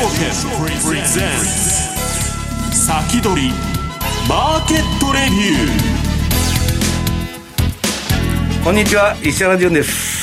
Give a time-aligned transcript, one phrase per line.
[0.00, 0.06] プ
[0.94, 1.28] レゼン
[2.72, 3.50] ツ先取り
[4.26, 10.19] マーケットレビューこんにちは石原潤です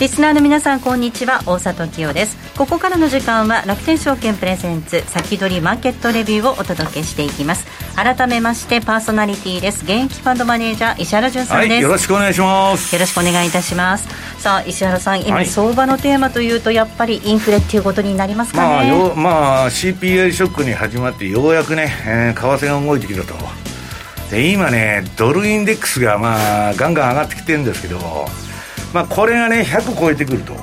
[0.00, 1.42] リスナーの皆さんこんにちは。
[1.46, 2.36] 大里清です。
[2.58, 7.66] ここからの時間は楽天証券プレゼンツ先取りマーケットレビューをお届けしていきます。
[7.94, 9.84] 改めましてパーソナリティです。
[9.84, 12.94] 現役ファンドマネージャー石原潤さんです、はい、よろしくお願いします。
[12.94, 14.08] よろしくお願いいたします。
[14.42, 18.90] さあ石原さん今、はい、相場のテーマというとやっぱりインフレっていうことになりますかね？
[18.90, 23.34] まあまあ CPI ショックに始まってようやくね、えー、為替が動いてきたと。
[24.30, 27.98] で今ねドルインデックスがまあガンガン上がってきてるんですけど
[28.92, 30.54] まあ、これがね100超えてくると、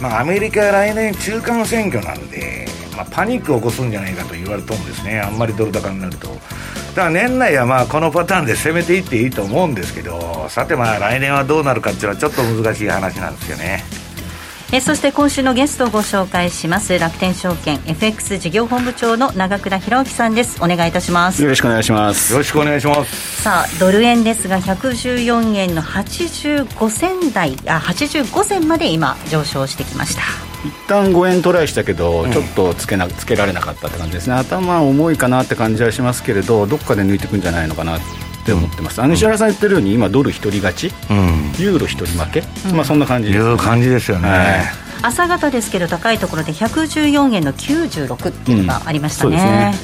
[0.00, 5.20] まあ、アメリカ来年中間選挙なんで、まあ、パニックを起こすんじゃないかと言われると思うんですね。
[5.20, 6.28] あんまりドル高になると。
[6.28, 13.84] だから年内はまあこのパターンで攻めていっていいと思うんですけどさてまあ来年はどうなるかっていうのはちょっと難しい話なんですよね。
[14.72, 20.62] えそして今週のゲストをご紹介します楽天証券 FX 事業本部長の長倉弘之さんです。
[20.62, 21.42] お願いいたします。
[21.42, 22.32] よろしくお願いします。
[22.32, 23.42] よろしくお願いします。
[23.42, 30.22] さあドル円ですが114円の85銭台あ85銭まで今上昇してきました。
[30.64, 34.34] 一旦5円トライしたけど、ちょっとつけなつけられなかったって感じですね。
[34.34, 37.98] 頭重いかなって感じはしますけれどどっかで抜いていくんじゃないのかな
[38.42, 44.64] って思ってます、あの石原さん言ってるように今ドル一人勝ち、うん、ユーロ一人負け、うん、まあそんな感じです、いう感じですよね、はい、
[45.02, 49.74] 朝方ですけど高いところで114円の96っていうのがありましたね,、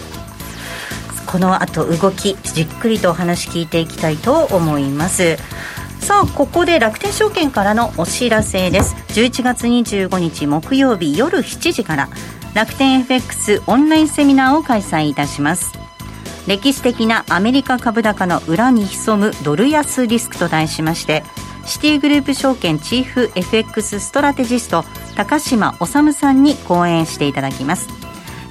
[1.26, 5.36] この後動きじっくりとお話聞いていきたいと思います。
[6.00, 8.94] さあここで楽天証券からのお知らせです。
[9.08, 12.08] 11月25日木曜日夜7時から
[12.56, 15.85] 楽天 FX オンラインセミナーを開催いたします
[16.46, 21.24] 歴史的なアメリカ株高の裏に潜むドル安リスクと題しまして
[21.66, 24.84] シティグループ証券チーフ FX ストラテジスト
[25.16, 27.88] 高島治さんに講演していただきます。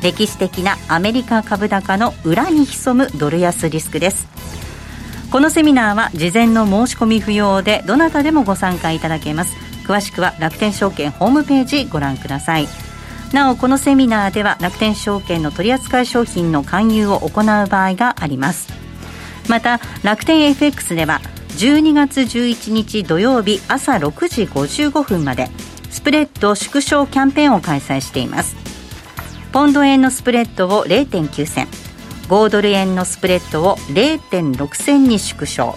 [0.02, 4.28] 歴史的なアメリカ株高の裏に潜むドル安リスクです。
[5.32, 9.56] このセミナーは事前の申し込み不要でどなたでもご参加いただけます。
[9.88, 12.68] 詳しくは楽天証券ホームページご覧ください。
[13.36, 18.74] なおこのセミナーでは楽天証券の取扱い商品の勧誘を行う場合があります。
[19.50, 21.20] また楽天 FX では
[21.58, 25.50] 12月11日土曜日朝6時55分まで
[25.90, 28.56] スプレッド縮小キャンペーンを開催しています。
[29.52, 31.68] ポンド円のスプレッドを0.9銭
[32.30, 35.76] 5ドル円のスプレッドを0.6銭に縮小。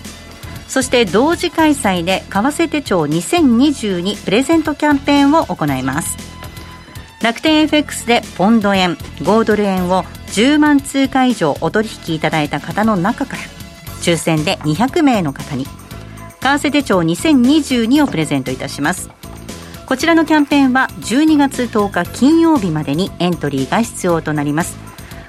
[0.69, 6.38] そして同時開催で為替手帳2022プレゼントキャンペーンを行います。
[7.23, 13.43] 楽天 FX でポンド円5ドル円を10万通貨以上お取引いただいた方の中から
[14.01, 15.71] 抽選で200名の方に為
[16.41, 19.11] 替手帳2022をプレゼントいたします。
[19.87, 24.77] こちらのキャンペーンは12月10日金曜日までにエントリーが必要となります。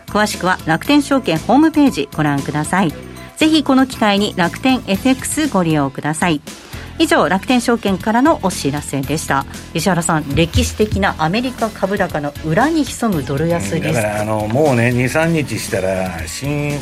[0.07, 2.93] 詳しくは楽天証券ホームページご覧ください。
[3.37, 6.41] ぜひこの機会に楽天 FX ご利用ください。
[6.99, 9.45] 以上楽天証券からのお知らせでした。
[9.73, 13.93] 石原さん歴史的なアメリカ株高の裏に潜むドル安です。
[13.93, 16.77] だからあのもうね23日したら新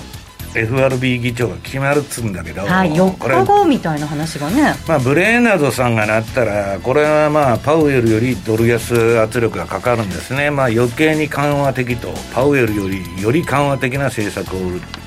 [0.55, 14.59] FRB 議長が決まるっつうんだけど、はい、4日後みたいな話がね、まあ、ブレーナードさんがなったらこれはまあパウエルよりドル安圧力がかかるんですね、まあ、余計に緩和的とパウエルよりより緩和的な政策を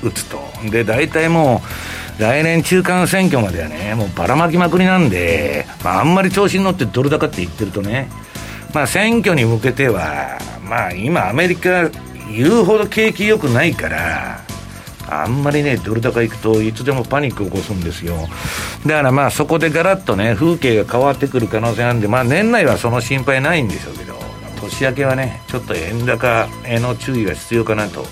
[0.03, 0.39] 打つと。
[0.69, 8.09] で大体もう来年中間選挙まではね、もうばらまきまくりなんで、まあ、あんまり調子に乗ってドル高って言ってるとね、
[8.73, 11.89] まあ、選挙に向けては、まあ、今、アメリカ、
[12.33, 14.39] 言うほど景気良くないから、
[15.09, 18.15] あんまりね、ドル高行くといつでもパニック起こすんですよ。
[18.85, 24.17] だからまあそこでガラッとね、風景が変わってくる可能性なんで、まあ年内はその心配ないんでしょうけど、
[24.61, 28.05] 年明けはね、ちょっと円高への注意が必要かなと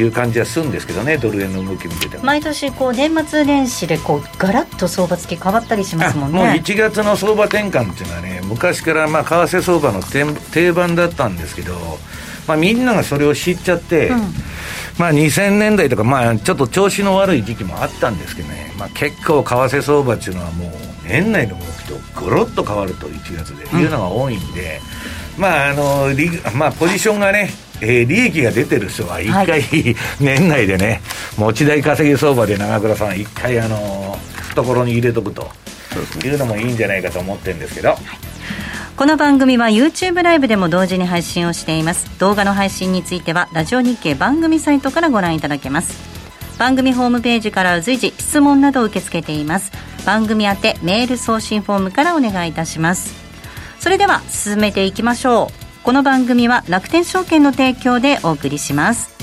[0.00, 2.24] いう感じはするんですけどねドル円の動き見てても。
[2.24, 6.38] 毎年こう年末年始でこうガラッと相場付き変わったりしますもんね。
[6.38, 11.74] もう1月の相場転換っていうのはね昔からまあ為替相場の定番だったんですけど、
[12.46, 14.18] まあ、みんながそれを知っちゃって、うん、
[14.98, 20.70] まあ、2000年代とか、まあ、ちょっと調子の悪い時期もあったんですけどね、まあ、結構為替相場っていうのはもう
[21.08, 23.64] 年内の動きとゴロッと変わると1月で。
[23.76, 24.80] いうのが多いんで、
[25.36, 26.08] うん、まああの
[26.54, 27.50] まあポジションがね
[27.80, 31.00] えー、利益が出てる人は一回、はい、年内でね、
[31.36, 34.18] 持ち代稼ぎ相場で長倉さん、一回、あの
[34.50, 35.48] 懐に入れとくと
[36.24, 37.96] いうのもいいんじゃないかと思ってるんですけど。
[38.96, 42.18] この番組は YouTube ライブでも同時に配信をしています。
[42.18, 45.98] 動画の配信についてはラジオ日経番組サイトからご覧いただけます。
[46.58, 49.70] 番組ホームページから随時質問などを受け付けています。
[50.06, 53.14] 番組宛てメール送信フォームからお願いいたします。
[53.78, 59.14] それでは進めていきましょうこの番組は楽天証券の提供でお送りします。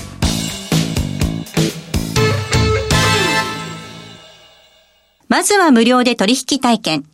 [5.28, 7.04] まずは無料で取引体験。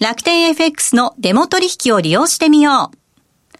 [0.00, 3.58] 楽天 FX のデモ取引を利用してみよう。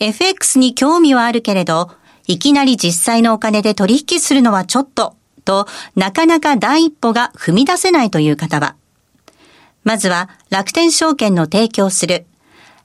[0.00, 1.90] FX に興味はあるけれど
[2.26, 5.14] いきなり実際のお金で取引するのはちょっと
[5.44, 8.76] となかなか第一歩が踏み出せないという方は。
[9.82, 12.24] まずは楽天証券の提供する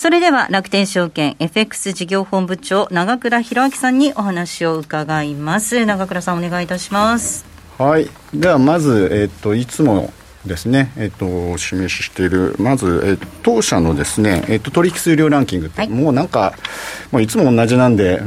[0.00, 5.84] それでは楽天証券 FX 事業本部長長倉弘明さんにお話を伺います。
[5.84, 7.44] 長倉さんお願いいたします。
[7.76, 8.08] はい。
[8.32, 10.10] ではまず、えっ、といつも
[10.46, 16.54] ですね、えっと、お示ししている、まず、えっと、当社のですね、えっと、取引数量ランキングって、はい、もうなんか、
[17.12, 18.22] もういつも同じなんで、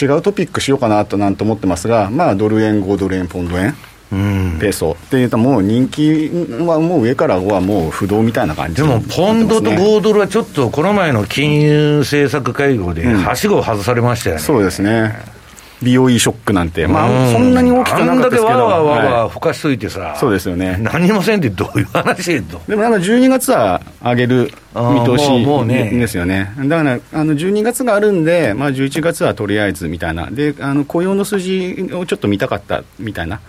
[0.00, 3.76] 違うトピックしようかなとなんて思ってますが、まあ、ドル円、5ドル円、ポンド円、
[4.10, 6.30] ペソっていうともう人気
[6.66, 15.37] はもう上からはもう不動みたいな感じでもポンドと5ドルはちょっとこの前の金融政策会合ではしごを外されましたよね、うん、そうですね
[15.82, 20.76] BOE ショックなんて、まあ、そんなに大きくなかったですけど、あんだけわわわわふかしといてさ、はい、そうですよね。
[20.80, 22.60] 何もせんってどういう話と。
[22.68, 25.44] でもなんか12月は上げる見通し
[25.98, 33.40] ですよね、だからあの12月があるんで、まあ、11月はとりあえずみたいな、であの雇用の数字をちょっと見たかったみたいな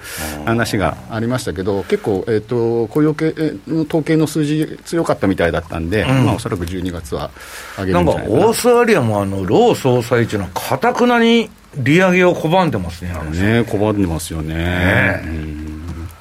[0.45, 3.33] 話がありましたけど、結構、えーと、雇用系
[3.67, 6.25] の統計の数字、強かったみたいだったんで、うん。
[6.25, 7.29] まあ、おそらく12月は
[7.77, 8.35] 上げるんじゃないかな。
[8.35, 14.55] なんかオーストラリアもあのロー総裁っていうのは、かたくなに利上げを拒んでますね、ね拒んでますよね。
[14.55, 15.59] ね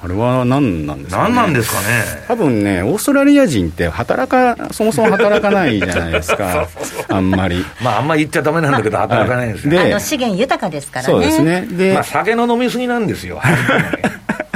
[0.01, 1.33] あれは何なんですかね。
[1.33, 2.25] 何なんですかね。
[2.27, 6.69] 多分ね、オーストラリア人って働か、そもそも働かないじゃないですか。
[7.09, 7.65] あんまり。
[7.81, 9.71] まあ、あんまり言っちゃだめなんだけど、 働かないんですよ。
[9.71, 11.13] で、あの資源豊かですからね。
[11.13, 11.67] そうですね。
[11.69, 13.41] で、まあ、酒の飲みすぎなんですよ。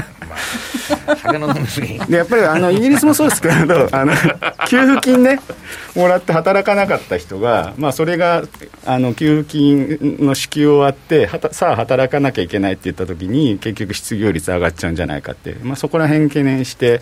[2.08, 4.14] でやっぱりあのイギリスもそうですけどあの
[4.68, 5.40] 給付金ね
[5.96, 8.44] もらって働かなかった人が、まあ、それが
[8.86, 17.02] あの給付金の支給終わってはたさあ働かなきゃいけないって言った時に結局失業率上がっちゃうんじゃないかって、まあ、そこら辺懸念して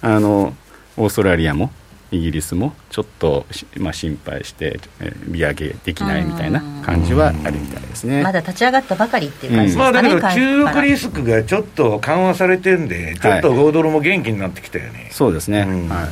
[0.00, 0.54] あの
[0.96, 1.70] オーストラリアも
[2.10, 3.46] イギリスもちょっと、
[3.78, 8.22] まあ、心配して、えー、利上げできないみたいな感じはあるみたいですね。
[8.22, 16.08] まだ立ち上がったばかりっていう感じですかね、うん、まあ、だけど中国リスクがちょっと緩和されてるんで、ちょっと5ドルも元気になってきたよね、はい、そうですね、うん、はい。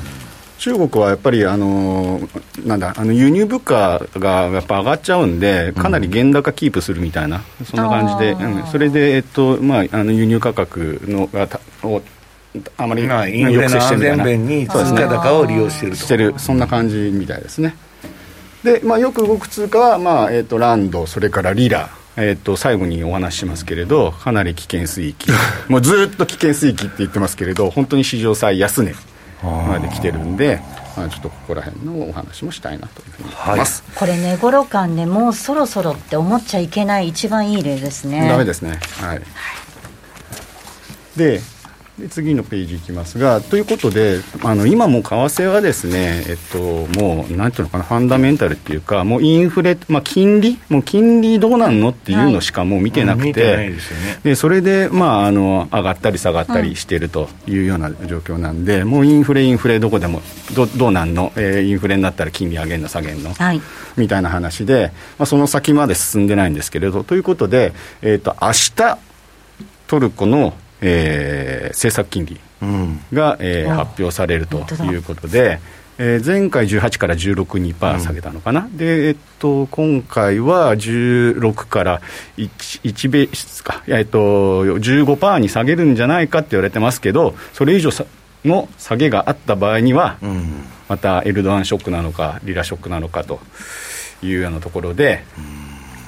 [0.58, 2.20] 中国はやっぱりあの
[2.64, 11.48] なんだあの輸入物価がやっぱ上がっちゃうんで、かなり原高キープするみたいな、そんな感じで、うん、それで、えっとまあ、あの輸入価格のが
[11.82, 12.00] を
[12.76, 15.98] あまりまあ、インフレの安全弁に通貨高を利用してると。
[15.98, 16.34] してる。
[16.38, 17.74] そんな感じみたいですね。
[18.62, 21.90] で、まあ、よく動く通貨は、まあえーと、ランドそれからリラ。
[22.16, 25.32] えーと、最後にお話ししますけれどかなり危険水域。
[25.68, 28.94] もうずっと危険水域って言ってますけれど本当に史上最安値
[29.42, 30.60] まで来てるんで
[30.96, 38.28] まあ、ちょっとここら辺のお話もしたいなというふうに思います、はい、これ寝頃感ねもうそろそろって思っちゃいけない一番いい例ですね。
[38.28, 38.78] ダメですね。
[39.00, 39.22] はい、はい、
[41.16, 41.40] で
[41.98, 46.58] で次のページいきますが、ということで、あの今も為替はですね、えっと、
[47.00, 53.74] もう、なんていうのかな、ファンダメンタルっていうか、もうインフレ、まあ、金利、もう金利どうなんのっていうのしかもう見てなくて、
[54.24, 60.20] でそれで、まあ、あの上がったり下がったりしているというような状況なんで、もうインフレ、インフレ、どこでも
[60.56, 63.32] どどうなんの、えーインフレになったら金利上げんの、下げんの？
[63.32, 63.60] はい。
[63.96, 67.72] みたいな話で、まあ、その先まで進んでないんですけれど、ということで、
[68.02, 68.98] えー、と明日
[69.86, 73.00] トルコの、えー政策金利うん。
[73.12, 75.60] が、えーあ発表されるということで、
[75.98, 82.00] えー前回18から16にパー下げたのかな、で、えっと、今回は16から
[82.36, 84.18] 1、1ベースか、いやえっと、
[84.64, 88.04] 15パーに下げるんじゃないかって言われてますけど、それ以上さ
[88.44, 90.64] の下げがあった場合には、うん。
[90.88, 93.40] またエルドアンショックなのか、リラショックなのかと
[94.22, 95.24] いうようなところで、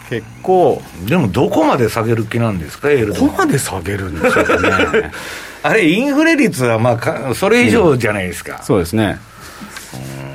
[0.09, 4.61] 結構、でもどこまで下げる気なんですか、エルドアンここまで下げるんでしょうか
[4.93, 5.11] ね。
[5.63, 9.19] あれ、インフレ率はまあかそれ以上じゃないですか、そうですね。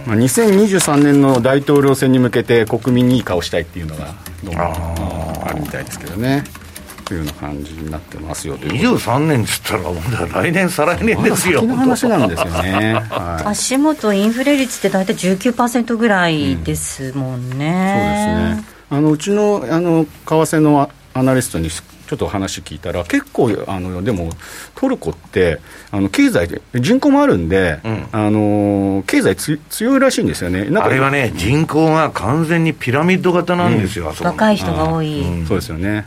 [0.05, 6.43] まあ、2023年の大統領選に向けて国民にいい顔したいっていうのがどうもあるみたいですけどね。
[7.05, 9.95] というような感じになってますよということで23年っつったら、もう
[10.33, 12.93] 来年、再来年ですよ、先の話なんですよね。
[13.11, 18.70] はい足元インフレ率って大体19%ぐらいですもんね、そうですね。
[18.91, 24.31] あのうちのあの為替のアナリストにちょっとお話聞いたら、結構あのでも
[24.75, 25.59] トルコって
[25.91, 28.07] あの経済で人口もあるんで、うん。
[28.11, 30.65] あの経済つ強いらしいんですよね。
[30.65, 34.25] なんかあれはね、人口が完全にピラミッド型なんですよ、あそこ。
[34.25, 35.47] の若い人が多い、うん。
[35.47, 36.05] そうですよね。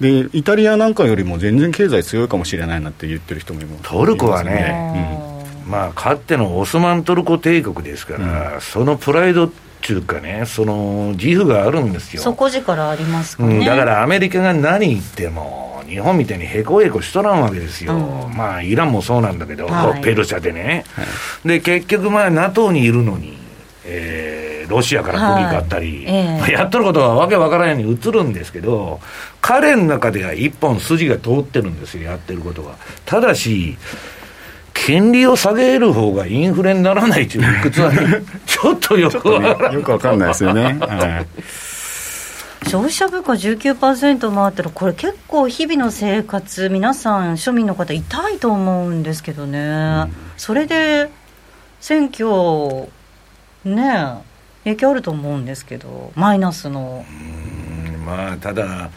[0.00, 3.82] でイタリアなんかよりも全然経済強いかもしれないなって言ってる人もいます。
[3.82, 5.26] トルコはね
[5.66, 12.22] いまあ、かつてのオスマントルコ帝国ですから、そのプライドっていうかね、その自負があるんですよ。
[12.22, 18.36] 底力ありますかね、うん、だからアメリカが何言っても、日本みたいにへこへこしとらんわけですよ、うん。
[18.36, 20.00] まあイランもそうなんだけど、はい。
[20.02, 20.84] ペルシャでね、
[21.44, 23.36] で結局、まあ NATO にいるのに、
[23.84, 26.38] えーロシアから釘買ったり、はいええ。
[26.38, 29.00] まあやっとることはわけわからんように映るんですけど、
[29.40, 32.76] 彼の中では一本筋が通ってるんですよ、やってることが。
[33.04, 33.76] ただし、
[34.84, 39.74] 金利を下げる方がインフレにならないという理屈はね、 ちょっとよくわからん。
[39.74, 40.78] よくわかんないですよね。
[40.80, 41.26] はい
[42.64, 51.10] 消費者物価19%もあったら、これ結構日々の生活、皆さん、庶民の方、痛いと思うんですけどね、それで
[51.80, 52.88] 選挙、
[53.64, 54.22] ね
[54.64, 57.04] 影響あると思うんですけど、マイナスの。
[57.08, 58.90] うんまあ、ただ、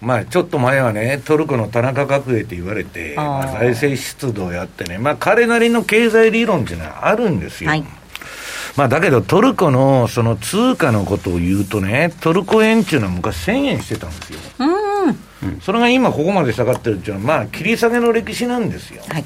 [0.00, 7.70] まあ、ちょっと前はね、トルコの田中角栄って言われて、まあ、財政出動をやってね、まあ、彼なりの経済理論っていうのはあるんですよ。
[7.70, 7.84] はい
[8.76, 14.38] まあ、だけど、トルコのその通貨のことを言うとね、トルコ円っていうのは昔1000円してたんですよ。
[14.60, 14.80] うん
[15.62, 19.02] それが今ここまで下がってるっていうのは、まあ、切り下げの歴史なんですよ。
[19.08, 19.24] はい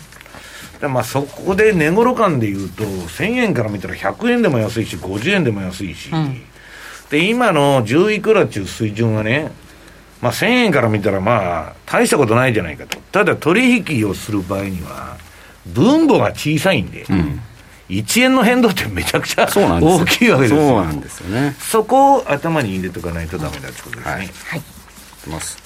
[0.81, 6.43] でまあ、そこで値頃感で言うと、1000円から見たら100円でも安いし、50円でも安いし、うん
[7.11, 9.53] で今の10いくらっていう水準はね、
[10.25, 15.19] まあ、1000円から見たら、まあ、大したことないじゃないかと、ただ取引をする場合には、
[15.67, 17.05] 分母が小さいんで、
[17.91, 20.61] 1円の変動ってめちゃくちゃ大きいわけですよ。
[20.61, 21.55] そうなんですよね。
[21.59, 24.13] そこを頭に入れとかないとダメだってことですね。
[24.13, 24.63] はいはいい
[25.25, 25.64] きます。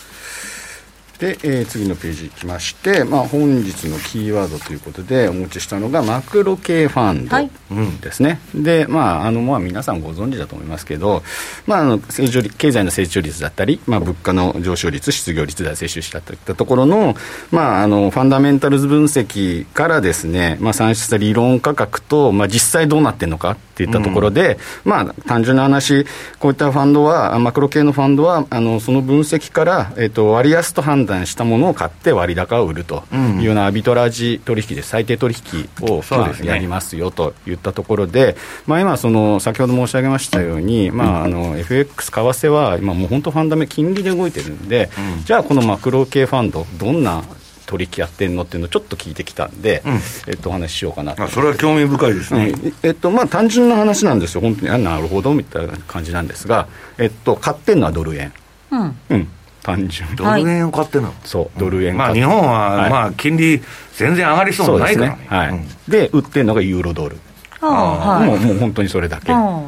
[1.18, 7.50] で、えー次のページいきまして、まあ、本日のキーワードということでお持ちしたのがマクロ系ファンはい。
[7.70, 11.22] ドですね、で、まああのまあ、皆さんご存知だと思いますけど、
[11.66, 17.14] まあ、あの成長率経済の成長率だったり、まあ、物価の上昇率、失業率、財政収支だといったところの,、
[17.50, 26.06] まあ、あのファンダメンタルズ分析からですね、まあ、算出した理論価格と、まあ、実際どうなってるのかっていったところで、まあ、単純な話、
[26.38, 33.04] こういったファンドは、マクロ系のファンドは、あのその分析から、えっと割安と判断したものを買って割高を売ると。
[33.12, 38.36] いうようなアビトラージ取引で最低取引を、まあやりますよといったところで、
[38.66, 44.90] まあ、今その、先ほど申し上げましたように、まあ、あの FX、為替は今、もう本当、ファンダメ、金利で動いてるんで、
[45.24, 47.22] じゃあ、このマクロ系ファンド、どんな
[47.68, 49.82] 取引やってんのっていうのをちょっと聞いてきたんで、
[50.26, 51.22] えっと、お話ししようかなと。
[51.22, 52.48] あそれは興味深いですね。
[52.48, 58.32] うんえっとまあ、単純な話なんですよ、本当に、あなるほどみたいな感じなんですが、えっと、買ってんのはドル円、
[58.70, 58.96] うん。
[59.10, 59.28] うん、
[59.62, 62.90] 単純、ドル円を買ってるの、そう、ドル円まあ、日本は、はい。
[62.90, 63.60] まあ、金利
[63.96, 65.26] 全然上がりそうもないからね。
[65.28, 65.48] はい。
[65.50, 65.68] うん。
[65.88, 67.16] で、売ってるのがユーロドル、
[67.60, 69.32] あもうもう本当にそれだけ。
[69.32, 69.62] あ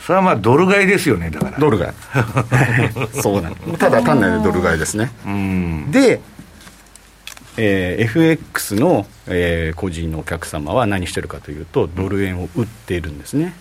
[0.00, 1.58] それはまあ、ドル買いですよね、だから。
[1.58, 1.92] ドル買い。
[3.20, 3.54] そうなん。
[3.54, 5.10] ですただ単なるドル買いですね。
[5.26, 5.90] うん。
[5.90, 6.20] で、
[7.56, 13.52] えー FX の、えー個人のお客様は何してるかというとドル円を売っているんですね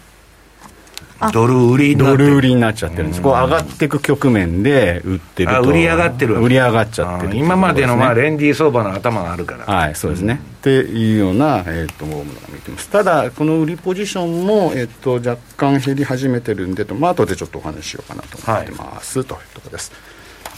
[1.34, 7.32] ドル売りになドル売りになっちゃってるんです、こう上がっていく局面で売ってる売り上がってる売り上がっちゃってる。
[7.32, 8.22] あー今までのまあね。
[8.24, 10.40] レンディー相場の頭があるから、はい、そうですね。
[10.58, 12.90] っていうような、えっ、と、ものが見てます。
[12.90, 19.92] ただ、この売りポジションも、えっ、と、若干減り始めてるんでと、まあ、後でちょっとお話ししようかなと思ってます、というところです。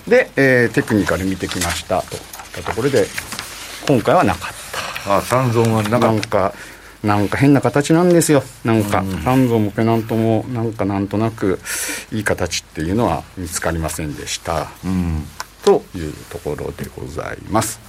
[0.07, 2.01] で、えーテクニカル見てきました。
[2.01, 2.21] といっ
[2.53, 3.05] たところで、
[3.87, 4.53] 今回はなかっ
[5.05, 5.17] た。
[5.17, 6.53] あ三尊はなかっなんか、
[7.03, 8.43] なんか変な形なんですよ。
[8.65, 11.59] なんか、三蔵もペナントも、なんかなんとなく、
[12.11, 14.49] いい形っていうのは見つかりませんでした。
[14.49, 15.23] た、うん、
[15.63, 17.79] というところでございます。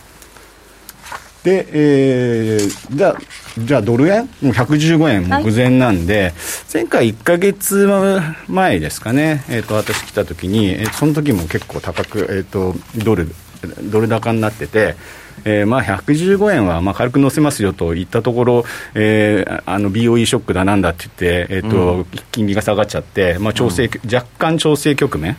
[1.43, 3.17] で、えーじゃあ、
[3.59, 4.25] じゃあドル円？
[4.43, 6.35] もう115円目前なんで、
[6.73, 7.89] 前回1か月
[8.49, 13.35] 前ですかね、えー、と私来た時に、えーその時も結構高く、えー、とドル、
[13.91, 14.97] ドル高になってて、
[15.45, 21.09] えーまあ、115円はまあ軽く乗せますよと言ったところ、えーあの BOE ショックだなんだって言
[21.45, 25.37] って、えーと金利が下がっちゃって、まあ、調整、若干調整局面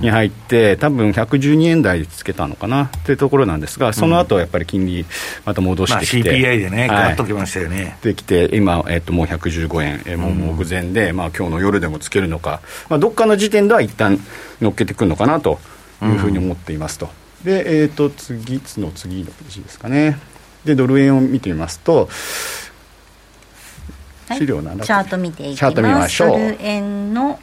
[0.00, 5.04] に入って、多分112円台つけたのかなっていうところなんですが、その後やっぱり金利、
[5.44, 14.18] また戻しまあ、てきて、CPI でね、ときましたよね、できて、今、えっともう115円、えーもう目前で、まあ今日の夜でもつけるのか、まあ、どっかの時点では一旦
[14.60, 15.58] 乗っけてくるのかなと
[16.02, 17.08] いうふうに思っていますと。
[17.44, 20.18] で、えっ、と、次、の次のページですかね。
[20.64, 22.08] で、ドル円を見てみますと、
[24.28, 24.38] はい。
[24.38, 26.28] 資料7チャート見ていきまますしょう。
[26.30, 27.38] ドル円の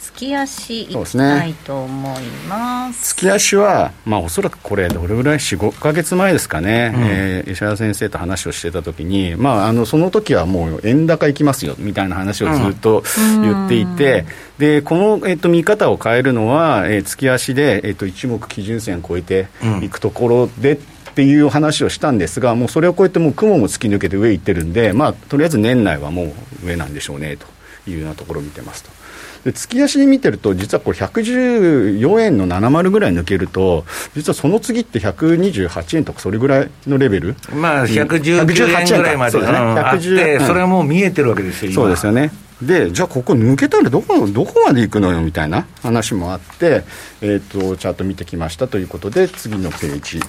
[0.00, 3.14] 月足いきたいと思います。
[3.14, 13.02] 月足は、まあ、おそらくこれ、どれぐらい、4、5か月前ですかね、えー石原先生と話をしてたときに、まあ、あのその時はもう円高いきますよみたいな話をずっと
[13.42, 14.24] 言っていて、
[14.58, 19.48] でこの、えっと見方を変えるのは、えー月足で、えっと一目基準線超えて
[19.82, 20.78] いくところで、
[21.10, 27.46] っていう話をしたんですが、もうそれを超えて、もう雲も突き抜けて上行ってるんで、まあ、とりあえず年内はもう上なんでしょうねと
[27.90, 28.99] いうようなところを見てますと。
[29.44, 39.46] で月足で見てると、実はこれ、114円の70ぐらい抜けると、実はその次って128円とか、それぐらいのレベル、まあ、119円118ぐらいまで、そうん。
[39.46, 41.82] あって、110それはもう見えてるわけですよ、今。
[41.82, 42.30] そうですよね。
[42.60, 46.84] で、じゃあここ抜けたらどこどこまで行くのよみたいな話もあって、
[47.22, 50.20] えー、とチャート見てきましたということで、次のページ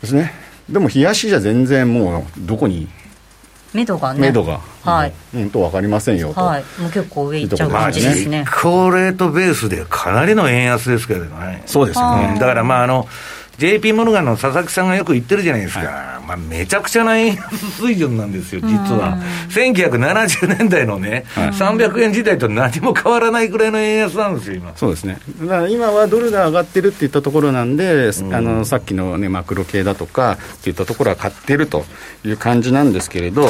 [0.00, 0.32] ですね。
[0.70, 2.88] でも、冷やしじゃ全然もう、どこに
[3.72, 4.20] 目処がね。
[4.20, 6.40] 目処が、はい、本当分かりませんよと。
[6.40, 8.44] はい、もう結構上行っちゃうまあ、感じですね。
[8.46, 11.62] 実行レートベースでかなりの円安ですけどね。
[11.66, 12.30] そうですよね。
[12.34, 12.38] うん。
[12.38, 13.08] だからまああの
[13.58, 19.18] JP モルガンの佐々木さんがよく言ってるじゃないですか、まあ、めちゃくちゃな円安水準なんですよ、実は。
[19.50, 24.72] 1970年代のね、300円時代と何も変わらないぐらいの円安なんですよ、今。
[24.76, 31.84] そうですね、だから今はドルが上がってるっていったところなんで、あのさっきの、ね、マクロ系だとかっていったところは買ってると
[32.24, 33.46] いう感じなんですけれど、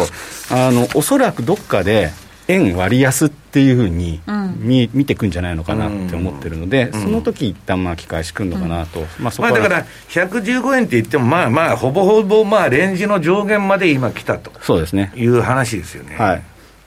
[0.51, 2.11] あのおそらくどっかで
[2.49, 4.21] 円割安っていうふうに
[4.57, 9.51] 見,、見てくんじゃないのかなって思ってるので、その時一旦まあ、機会しくんのかなと、まあ、そこは。
[9.53, 14.53] まあだから、115円って言っても、まあまあ、ほぼほぼまあレンジの上限まで今来たと。
[14.61, 15.13] そうですね。
[15.15, 16.17] いう話ですよね。
[16.17, 16.43] はい、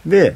[0.05, 0.35] で、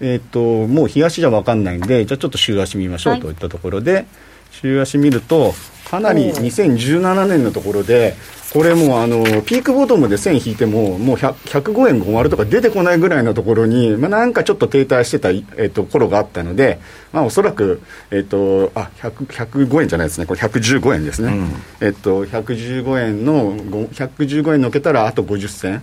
[0.00, 4.06] えーっともう日足じゃ分かんないんで、じゃあちょっと週足見ましょうはいといったところで、
[4.50, 5.54] 週足見ると、
[5.90, 8.14] かなり2017年のところで、
[8.52, 16.80] これもうあのピークボトムで線引いても、もう100 105円50とか出てこないぐらいのところに、まあ、なんかちょっと停滞してた、えーっと頃があったので、
[17.12, 21.32] まあ、おそらく、えーっとあ100 105円じゃないですね、これ115円ですね、
[21.80, 25.82] えーっと115円のご115円のけたらあと50銭。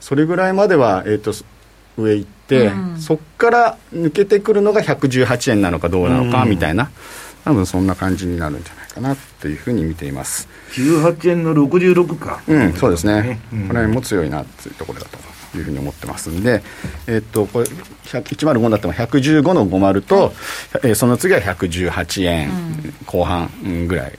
[0.00, 1.32] それぐらいまでは、えー、と
[1.96, 6.90] 上行って、そこから抜けてくるのが118円なのかどうなのかみたいな、
[7.46, 10.48] 多分そんな感じになるんじゃないかなというふうに見ています。
[10.72, 12.42] 18円の66か。
[12.48, 16.60] うん、そうですね、うんこれも強いなというところだというふうに思ってますんで、
[17.06, 20.34] えっと、これ、100 105だっても115の50と、
[20.82, 22.50] えーその次は118円
[23.06, 24.12] 後半うんぐらい。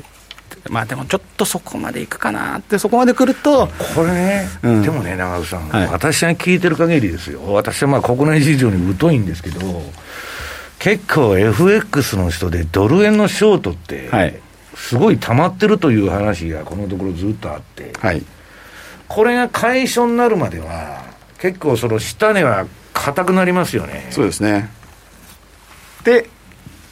[0.69, 9.83] まあでもちょっとそこまでいくかなって、そこまで来ると、これね、うんでもね、長尾さん、はい私が聞いてる限りですよ、私はまあ国内市場に疎いんですけど、
[10.79, 14.39] 結構 FX の人でドル円のショートって、はい。
[14.77, 18.23] すごい溜まってるという話がこのところずっとあって、はい、
[19.07, 21.03] これが解消になるまでは、
[21.39, 24.07] 結構その下値は硬くなりますよね。
[24.11, 24.69] そうですね。
[26.03, 26.29] で、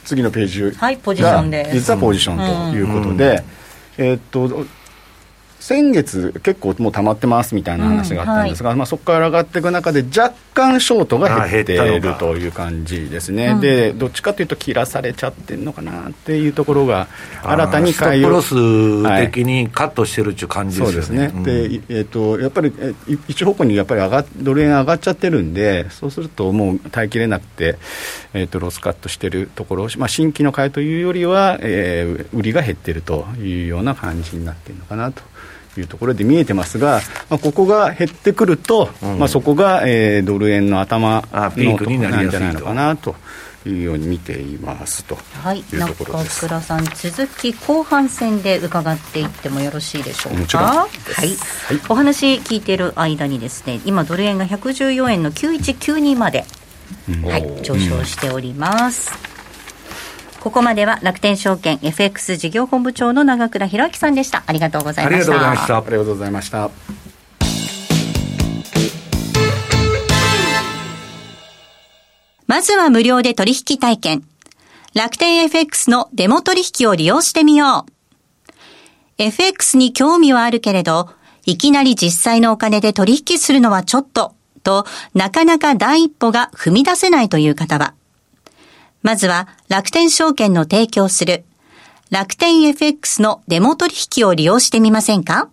[0.04, 3.42] 次のページはいポジションで実はポジションということで、
[3.98, 4.66] えーっと、
[5.66, 17.08] 先月、結構もう溜まってますみたいな話があったんですが、うんはい、まあ、そこから上がっていく中で、若干ショートが減っているという感じですね、うん、でどっちかというと、切らされちゃってるのかなっていうところが、
[17.42, 20.30] 新たに買いをストップロス的にカットしてる。
[20.30, 22.72] っていう感じですね、はい、そうですね、でえーと、やっぱり
[23.26, 27.76] 一方向にやっぱり上がドル円上がっちゃってるんで、そうするともう耐えきれなくて、
[28.34, 35.22] えーと、ロスカットしてるところ、まあ、新規の買いというよりは、えー、売りが減ってるというような感じになってるのかなと。
[35.80, 43.14] いうところで見えてますが、まあ、ここが減ってくると、うん、まあ、そこが、えー、ドル円の頭のピークになるんじゃないのかなと。
[43.68, 45.18] いうように見ていますと。
[45.42, 45.64] はい。
[45.72, 50.58] 中倉さん続き後半戦で伺っていってもよろしいでしょうか？
[50.58, 51.36] はい、はい、
[51.88, 56.44] お話聞いている間にですね今ドル円が114円の9192まで、
[57.24, 59.10] はい、上昇しております、
[60.46, 64.44] ここまでは楽天証券 FX 事業本部長の長倉弘明さんでした。
[64.46, 65.16] ありがとうございました。
[65.16, 65.76] ありがとうございました。
[65.76, 66.70] ありがとうございました。
[72.46, 74.22] まずは無料で取引体験。
[74.94, 78.52] 楽天 FX のデモ取引を利用してみよう。
[79.18, 81.10] FX に興味はあるけれど、
[81.44, 87.94] いきなり実際のお金で取引するのはちょっと、と、なかなか第一歩が踏み出せないという方は、
[89.06, 91.44] まずは楽天証券の提供する
[92.10, 95.48] 楽天 FX のデモ取引を利用してみませんか？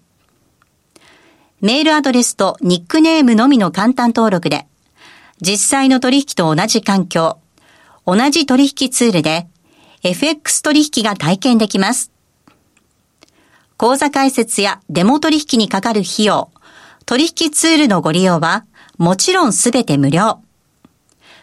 [1.62, 4.66] メールアドレスとニックネームのみの簡単登録で、
[5.40, 7.38] 実際の取引と同じ環境、
[8.08, 9.48] 同じ取引ツールで
[10.02, 12.12] FX 取引が体験できます。
[13.78, 16.50] 口座開設やデモ取引にかかる費用、
[17.06, 18.66] 取引ツールのご利用は
[18.98, 20.40] もちろんすべて無料。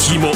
[0.00, 0.30] 肝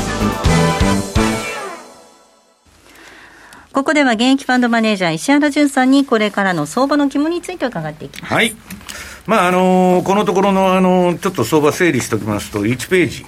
[3.72, 8.34] ここでは現役ファンドマネージャー石原淳さんにこれからの相場の肝について伺っていきます。
[8.34, 8.56] はい。
[9.26, 13.24] まあ、あのー、このところの、あのー、ちょっと相場整理しておきますと、1ページ。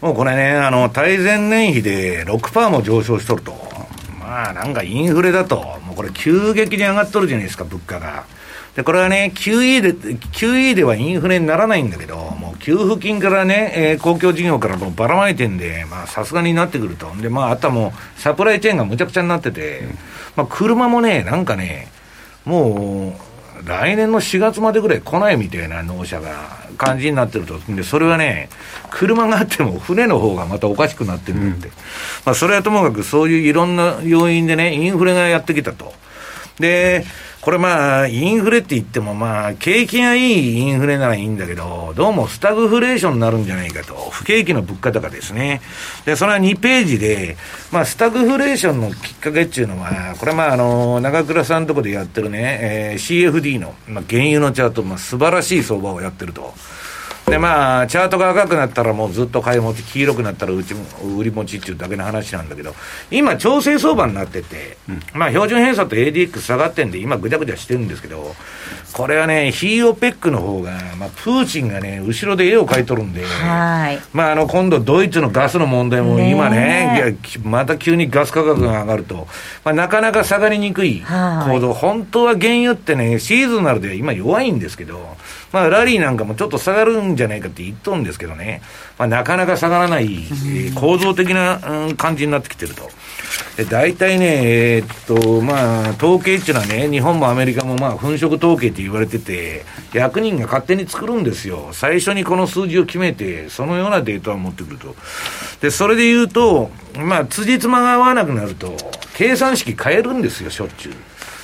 [0.00, 3.54] もうこれね、あの、対前年比で6%も上昇しとると。
[4.18, 8.24] まあ、なんかインフレだと、もうこれ急激に上がっとるじゃないですか、物価が。
[8.76, 17.14] で、これはね、QE で、QE ではインフレにならないんだけど、もう給付金からね、えー、公共事業からもうばらまいてんで、まあさすがになってくると。
[17.16, 19.82] で、まああとはもうサプライチェーンがむちゃくちゃになってて、
[20.36, 21.88] まあ車もね、なんかね、
[22.46, 23.32] もう、
[23.66, 27.58] 来年の4月までぐらい来ないみたいな納車が感じになってると。
[27.68, 28.48] で、それはね、
[28.90, 31.68] 車があっても船の方がまたおかしくなってるんで。
[31.68, 31.74] うん、
[32.24, 35.92] まあそれはともかくそういういろんな要因でね、インフレがやってきたと。
[36.58, 37.04] で、
[37.40, 43.94] これまあ、インフレって言ってもまあ、景気がいいインフレならいいんだけど、どうもスタグフレーションになるんじゃないかと。
[44.10, 45.60] 不景気の物価高ですね。
[46.04, 47.36] で、それは2ページで、
[47.72, 56.54] まあ、スタグフレーションのきっかけっていうのは、これまあ、あの、長倉さんのとこでやってるね、えー、CFD の、まあ、原油のチャート、まあ、素晴らしい相場をやってると。
[57.26, 60.84] でまあ、チャートが赤くなったらもうずっと買い持ち、黄色くなったらうちも
[61.16, 62.74] 売り持ちっていうだけの話なんだけど、
[63.10, 68.34] 今、調整相場になってて、うん、まあ、標準偏差と ADX 下がってんで、今、ぐちゃぐちゃしてるんですけど、
[68.92, 73.22] これはね、ヒーオペックの方が、まあ、プーチンがね、後ろで絵を描いとるんで、
[74.12, 79.26] まあ、あの今度、ドイツのガスの問題も今ね、また急にガス価格が上がると、
[79.64, 85.16] まあ、なかなか下がりにくい構造、本当は原油ってね、シーズナルで今弱いんですけど、
[85.52, 88.62] まあ、ラリーなんかもちょっと下がるんじゃないかって言っとるんですけどね、
[88.98, 92.90] まあ、なかなか下がらない、えー、構造的な、うん、感じになってきてると。
[93.56, 101.68] で大体ね、えー、っと、まあ、統計っていうのはね、日本もアメリカもまあ、粉飾統計って言われてて、役人が勝手に作るんですよ。
[101.72, 104.94] 最初にこの数字を決めて、そのようなデータを持ってくると。
[105.60, 108.74] で、それで言うと、まあ、辻褄が合わなくなると、
[109.14, 110.92] 計算式変えるんですよ、しょっちゅう。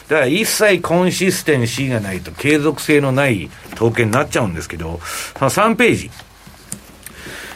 [0.08, 5.00] だから一切コンシステンシーがないと継続性のない統計になっちゃうんですけど、
[5.34, 6.10] 3ページ。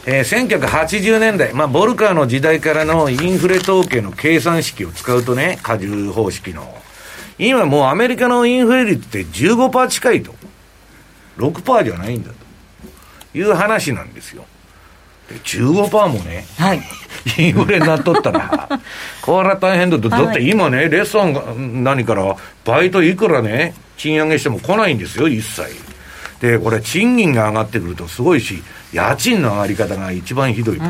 [0.05, 6.75] えー、1980年代、まあ、ボルカーの時代からのインフレ統計の計算式を使うとね、荷重方式の。
[7.39, 10.35] 今もうアメリカのインフレ率って15%近いと。
[11.39, 14.45] 6%じゃないんだという話なんですよ。
[15.29, 16.83] で15%もね、はい、
[17.39, 18.69] インフレになっとった ら、
[19.23, 25.63] これは大変だと、だって今ね、レッスンが何から、バイトいくらね、賃上げしても来ないんですよ、一切。
[26.41, 30.81] で、これ、賃金が上がってくるとすごいし、家賃の上がり方が一番ひどい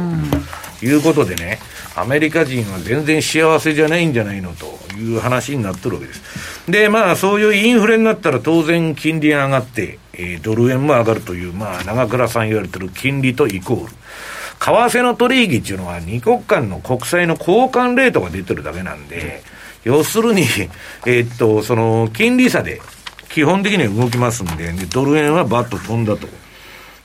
[0.80, 1.58] と、いうことでね、
[1.94, 6.22] アメリカ人は全然幸せじゃないんじゃないのという話になってるわけです。
[6.68, 13.92] で、まあ、そういうインフレになったら当然金利が上がって、えードル円も上がるという、まあ、長倉さん言われてる金利とイコール。
[14.62, 19.42] 為替の取引っていうのは二国間の国債の交換レートが出てるだけなんで、
[19.82, 20.42] 要するに、
[21.04, 22.80] えーっと、その、金利差で
[23.28, 26.28] 基本的には動きますんで、でドル円はバッと飛んだと。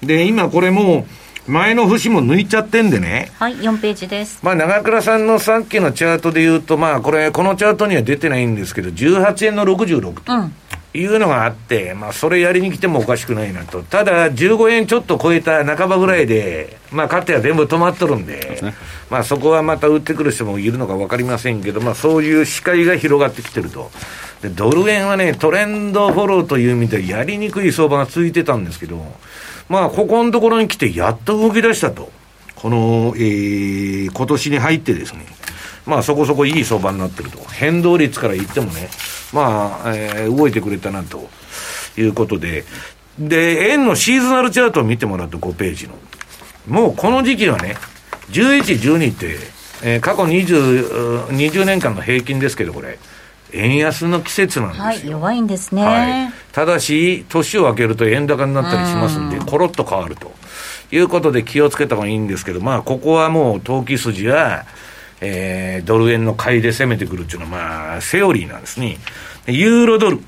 [0.04, 1.08] で、今これも
[1.48, 4.40] う、前の節も抜いちゃってんでね、はい、4ページです。
[4.44, 10.54] まあ、長倉さんのさっきのチャートで言うと、まあ、これ、このチャートには出てないんですけど、18円の66とうん。
[10.98, 13.84] いうのがあって、まあ、それやりに来てもおかしくないなと。
[13.84, 18.62] ただ、15円ちょっと超えた半ばぐらいで、まあ、勝手は全部止まっとるんで、
[19.10, 23.92] まあ、そこはまた売ってくる人もいるのか分かりませんけど、まあ、そういう視界が広がってきてると。
[24.42, 29.06] で、ドル円はね、トレンドフォローという意味でやりにくい相場が続いてたんですけど、
[29.70, 32.10] まあ、ここのところに来てやっと動き出したと。
[32.56, 35.26] この、えー、今年に入ってですね。
[35.88, 37.40] まあそこそこいい相場になってると。
[37.50, 38.90] 変動率から言ってもね、
[39.34, 41.30] まあ、えー動いてくれたなと
[41.98, 42.66] いうことで。
[43.18, 45.96] で、円のシーズナルチャートを見てもらうと5ページの。
[46.68, 47.78] もうこの時期はね、
[48.30, 49.38] 11、12って、
[49.82, 53.00] えー過去20、20年間の平均ですけど、これ、
[53.54, 54.84] 円安の季節なんですよ。
[54.84, 55.86] はい、弱いんですね。
[55.86, 60.34] はい、ただし、年を明けると円高になったりしますんで、コロッと変わると
[60.92, 64.66] いうことで気をつけた方がいいんですけど、まあ、ここはもう投機筋は、
[65.22, 68.98] えードル円の買いで攻めてくるっていうのは、まあ、セオリーなんですね。
[69.46, 70.20] でユーロドル。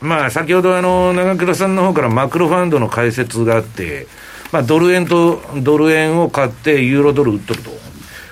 [0.00, 4.06] まあ、先ほどあの、長倉さんの方からマクロファンドの解説があって、
[4.52, 7.70] まあ、ドル円とドル円を買ってユーロドル売っとると。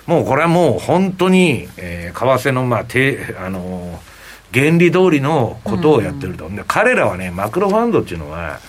[0.07, 4.15] もうこれはもう本当に、えー為替の、まあ、て、あのー
[4.55, 6.49] 原理通りのことをやってると。
[6.49, 8.61] で彼らはね、マクロファンドっていうのは、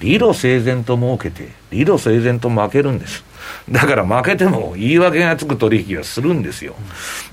[0.00, 3.22] 理路整然と儲けて、理路整然と負けるんです。
[3.70, 6.74] だから負けても言い訳がつく取引はするんですよ。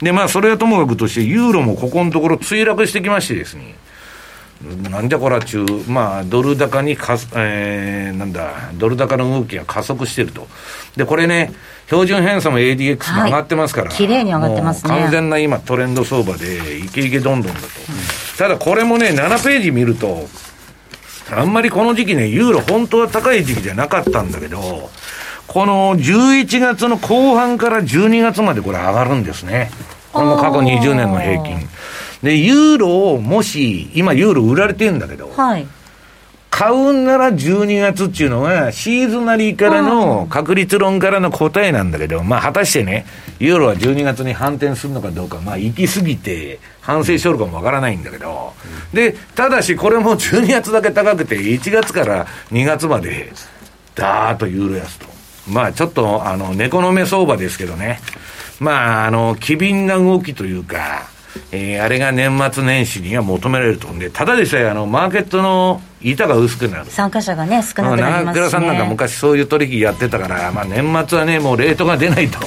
[0.02, 3.76] で、まあ、それはともかくとして、ユーロもここのところ墜落してきましてですね、
[4.90, 10.48] なんじゃこらちゅう、まあ、ドル高にかす、えー、なんだ、ドル高の動きが加速してると。
[10.96, 11.54] で、これね、
[11.86, 17.68] 標準偏差も ADX も上がってますから、はい綺麗に上がってますね完全な今トレンド相場で、イケイケどんどんだと。
[18.38, 20.28] ただこれもね、7ページ見ると、
[21.32, 24.90] あんまりこの時期ね、ユーロ本当は高い時期じゃなかったんだけど、
[25.58, 29.72] この11月の後半から12月までこれ上がるんですね。
[30.14, 31.68] これも過去20年の平均。
[32.22, 35.66] で、ユーロをもし、今ユーロ売られてんだけど、はい。
[36.52, 43.08] 買うんなら12月っていうのが、シーズナリーからの確率論からの答えなんだけど、まあ果たしてね、
[43.40, 48.54] ユーロは12月に反転するのかどうか、まあ行き過ぎて反省しとるかもわからないんだけど、
[48.94, 53.34] で、ただしこれも12月だけ高くて、1月から2月まで、
[53.96, 55.17] ダーッとユーロ安と。
[55.50, 58.00] まあちょっと、あの、猫の目相場ですけどね。
[58.60, 61.08] まあ、あの、機敏な動きというか、
[61.52, 66.86] えーあれが年末年始には求められると思うんで、ただでさえ、あの、マーケットの板が薄くなる。
[66.88, 68.26] 参加者がね、少なくなりますし、ね。
[68.26, 72.40] 長倉さんなんか昔そういう取引やってたから、まあ、年末はね、もうレートが出ないと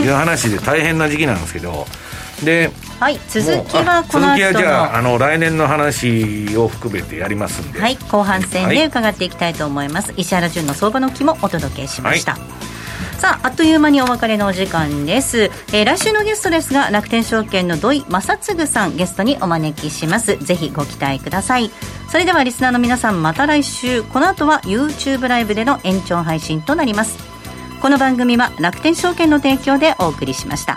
[0.00, 1.86] いう話で大変な時期なんですけど、
[2.44, 2.70] で、
[3.00, 5.10] はい、続きはこの後続きはじゃあ、の。
[5.10, 7.80] あの、来年の話を含めてやりますんで。
[7.80, 8.76] はい、後半戦はい。
[8.76, 12.36] で伺っていきたいと思います、石原潤の相場の木もお届けしました、
[13.18, 20.36] さああっという間にお別れのお時間です、えー来週のゲストですが楽天証券の土井正嗣さんゲストにお招きします。
[20.36, 21.70] ぜひご期待ください。
[22.10, 24.02] それではリスナーの皆さんまた来週。
[24.02, 27.36] この後は YouTube ライブでの延長配信となります。
[27.80, 30.76] この番組は楽天証券の提供でお送りしました